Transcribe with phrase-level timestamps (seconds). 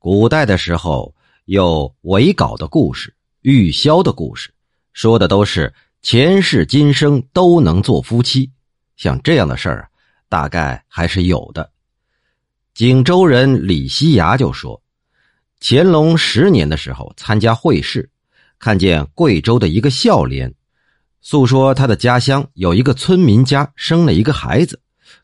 [0.00, 1.12] 古代的时候
[1.46, 4.54] 有韦皋的故事、玉箫的故事，
[4.92, 8.48] 说的都是前世今生都能做夫妻。
[8.96, 9.90] 像这样的事儿，
[10.28, 11.68] 大概还是有的。
[12.74, 14.80] 景州人李西崖就说，
[15.60, 18.08] 乾隆十年的时候参加会试，
[18.60, 20.54] 看见贵州的一个孝廉，
[21.20, 24.80] 诉说他的家乡有一个村民家生了一个孩子，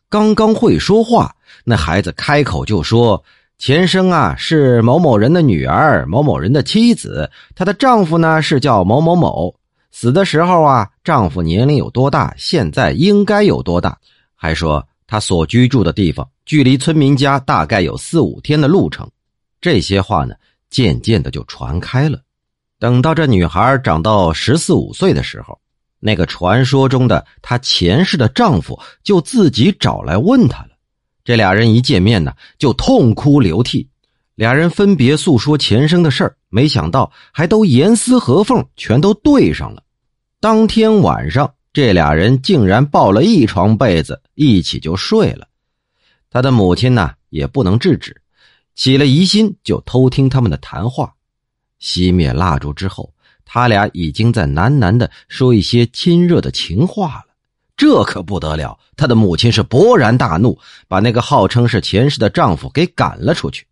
[0.09, 3.25] 刚刚会说话，那孩子开口就说。
[3.57, 9.55] 前生啊是某某人的女儿，某某人的妻子，她的丈夫呢是叫某某某。
[9.91, 13.97] 死的时候啊，丈夫年龄有多大，现在应该有多大？
[14.34, 19.09] 还说她所居住的地方距离村民家大概有四五天的路程。
[19.61, 20.34] 这些话呢，
[20.69, 22.20] 渐渐的就传开了。
[22.80, 25.59] 等到这女孩长到十四五岁的时候，
[26.00, 30.70] 那个传说中的她前世的丈夫就自己找来问她了。
[31.24, 33.88] 这俩人一见面呢，就痛哭流涕。
[34.34, 39.83] 俩人分别诉说前生的事儿，没想到还都严丝合缝，全都对上了。
[40.41, 45.48] 当天晚上，这俩人竟然抱了一床被子，一起就睡了。
[46.28, 48.20] 他的母亲呢，也不能制止，
[48.75, 51.14] 起了疑心，就偷听他们的谈话。
[51.80, 53.14] 熄灭蜡烛之后，
[53.45, 57.33] 他俩已经在喃喃的说一些亲热的情话了。
[57.84, 58.78] 这可不得了！
[58.96, 63.66] 他的母亲是勃然大怒，把那个号称是前世的丈夫给赶了出去。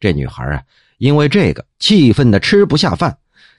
[0.00, 0.62] 这女孩啊，
[0.96, 3.14] 因为这个气愤的吃不下饭。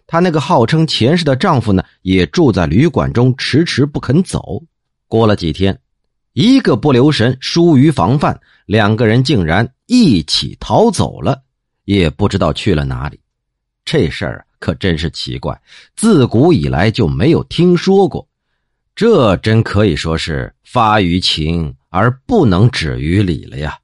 [0.08, 4.60] 她那个号称前世的丈夫呢，也住在旅馆中，迟迟不肯走。
[5.08, 5.80] 过了几天，
[6.34, 11.44] 一个不留神，疏于防范，两个人竟然一起逃走了，
[11.84, 13.20] 也不知道去了哪里。
[13.86, 15.62] 这事儿可真是奇怪，
[15.96, 18.28] 自古以来就没有听说过。
[18.96, 23.78] 这真可以说是发于情而不能止于理了呀。